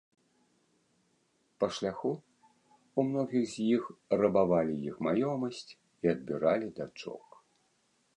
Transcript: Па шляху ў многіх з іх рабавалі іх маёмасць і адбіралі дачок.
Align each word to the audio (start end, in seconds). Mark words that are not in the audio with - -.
Па 1.63 1.67
шляху 1.79 2.11
ў 2.13 2.99
многіх 3.09 3.45
з 3.53 3.67
іх 3.75 3.83
рабавалі 4.23 4.75
іх 4.89 4.95
маёмасць 5.09 5.61
і 5.75 6.05
адбіралі 6.15 6.67
дачок. 6.81 7.25